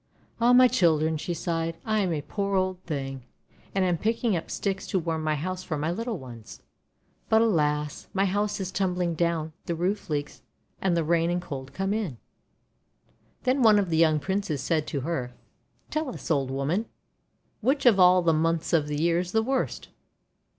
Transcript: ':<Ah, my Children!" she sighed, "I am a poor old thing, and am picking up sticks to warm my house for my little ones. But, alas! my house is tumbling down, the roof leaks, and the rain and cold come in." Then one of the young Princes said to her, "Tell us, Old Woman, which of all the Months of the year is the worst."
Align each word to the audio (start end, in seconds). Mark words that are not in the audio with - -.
':<Ah, 0.41 0.51
my 0.51 0.67
Children!" 0.67 1.15
she 1.17 1.35
sighed, 1.35 1.77
"I 1.85 1.99
am 1.99 2.11
a 2.11 2.23
poor 2.23 2.55
old 2.55 2.79
thing, 2.85 3.21
and 3.75 3.85
am 3.85 3.99
picking 3.99 4.35
up 4.35 4.49
sticks 4.49 4.87
to 4.87 4.97
warm 4.97 5.23
my 5.23 5.35
house 5.35 5.63
for 5.63 5.77
my 5.77 5.91
little 5.91 6.17
ones. 6.17 6.63
But, 7.29 7.43
alas! 7.43 8.07
my 8.11 8.25
house 8.25 8.59
is 8.59 8.71
tumbling 8.71 9.13
down, 9.13 9.53
the 9.67 9.75
roof 9.75 10.09
leaks, 10.09 10.41
and 10.81 10.97
the 10.97 11.03
rain 11.03 11.29
and 11.29 11.39
cold 11.39 11.71
come 11.71 11.93
in." 11.93 12.17
Then 13.43 13.61
one 13.61 13.77
of 13.77 13.91
the 13.91 13.97
young 13.97 14.19
Princes 14.19 14.59
said 14.59 14.87
to 14.87 15.01
her, 15.01 15.33
"Tell 15.91 16.09
us, 16.09 16.31
Old 16.31 16.49
Woman, 16.49 16.87
which 17.61 17.85
of 17.85 17.99
all 17.99 18.23
the 18.23 18.33
Months 18.33 18.73
of 18.73 18.87
the 18.87 18.99
year 18.99 19.19
is 19.19 19.33
the 19.33 19.43
worst." 19.43 19.89